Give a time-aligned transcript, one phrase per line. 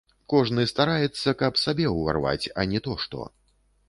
[0.33, 3.27] Кожны стараецца, каб сабе ўварваць, а ні то што!